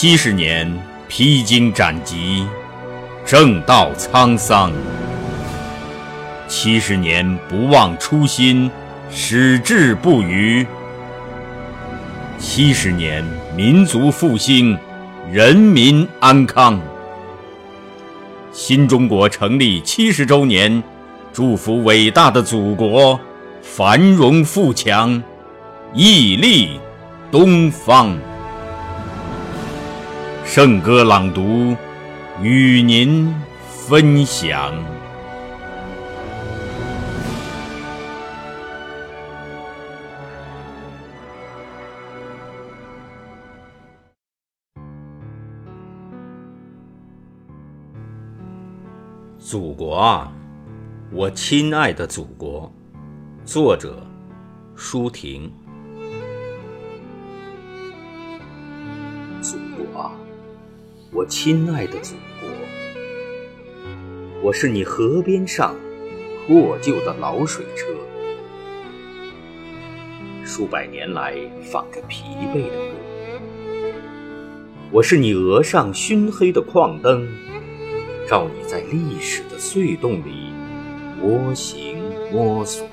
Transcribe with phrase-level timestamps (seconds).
[0.00, 0.72] 七十年
[1.08, 2.46] 披荆斩棘，
[3.26, 4.70] 正道沧桑；
[6.46, 8.70] 七十年不忘初心，
[9.10, 10.64] 矢志不渝；
[12.38, 13.24] 七十年
[13.56, 14.78] 民族复兴，
[15.32, 16.80] 人民安康。
[18.52, 20.80] 新中国成立七十周年，
[21.32, 23.18] 祝福伟大的祖国
[23.62, 25.20] 繁荣富强，
[25.92, 26.78] 屹立
[27.32, 28.16] 东方。
[30.58, 31.76] 圣歌朗读，
[32.42, 34.74] 与您分享。
[49.38, 50.32] 祖国啊，
[51.12, 52.68] 我亲爱的祖国，
[53.44, 54.04] 作者
[54.74, 55.52] 舒婷。
[59.40, 60.10] 祖国啊。
[61.10, 62.50] 我亲爱的祖国，
[64.42, 65.74] 我是你河边上
[66.46, 67.86] 破旧的老水车，
[70.44, 71.34] 数百年来
[71.72, 72.94] 放着疲惫的歌。
[74.92, 77.26] 我是你额上熏黑的矿灯，
[78.28, 80.52] 照你在历史的隧洞里
[81.22, 81.96] 蜗行
[82.30, 82.86] 摸索。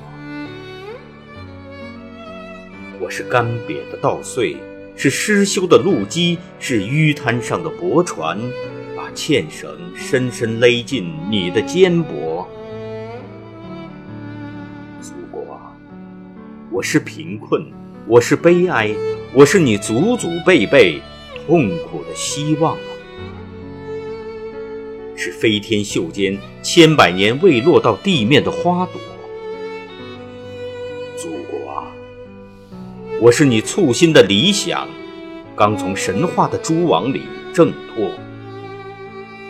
[3.01, 4.55] 我是干瘪的稻穗。
[4.97, 8.39] 是失修的路基，是淤滩上的驳船，
[8.95, 12.45] 把纤绳深深勒进你的肩膊。
[15.01, 15.75] 祖国啊，
[16.71, 17.65] 我是贫困，
[18.07, 18.95] 我是悲哀，
[19.33, 21.01] 我是你祖祖辈辈
[21.45, 22.79] 痛苦的希望啊！
[25.17, 29.01] 是飞天袖间千百年未落到地面的花朵。
[31.17, 31.91] 祖国啊！
[33.21, 34.87] 我是你簇新的理想，
[35.55, 37.23] 刚从神话的蛛网里
[37.53, 38.11] 挣脱。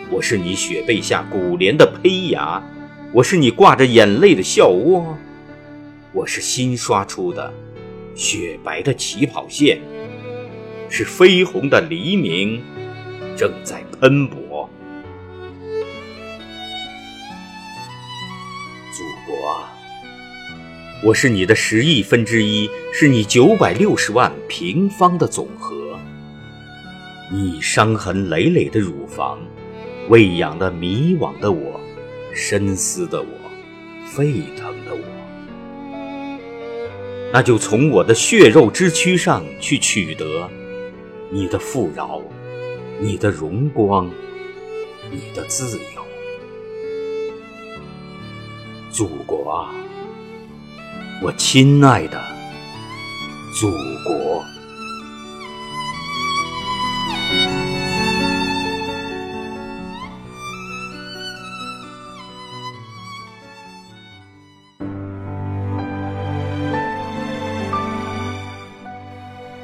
[0.08, 2.62] 我是你雪被下古莲的胚芽，
[3.12, 5.18] 我是你挂着眼泪的笑窝，
[6.12, 7.52] 我是新刷出的
[8.14, 9.80] 雪白的起跑线，
[10.88, 12.62] 是绯红的黎明
[13.36, 14.70] 正在喷薄。
[18.92, 19.75] 祖国啊！
[21.04, 25.76] 我是你的十亿分之一，是你九百六十万平方的总和。
[27.30, 29.38] 你伤痕累累的乳房，
[30.08, 31.78] 喂养了迷惘的我，
[32.34, 33.26] 深思的我，
[34.06, 35.00] 沸腾的我。
[37.30, 40.48] 那就从我的血肉之躯上去取得
[41.30, 42.22] 你的富饶，
[42.98, 44.10] 你的荣光，
[45.10, 46.02] 你的自由。
[48.90, 49.74] 祖国啊！
[51.22, 52.20] 我亲爱的
[53.58, 53.70] 祖
[54.04, 54.44] 国，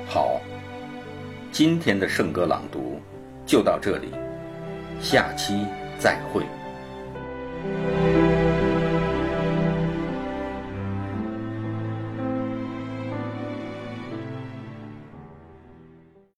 [0.09, 0.41] 好，
[1.53, 3.01] 今天的圣歌朗读
[3.47, 4.09] 就到这里，
[5.01, 5.65] 下期
[5.99, 6.43] 再会。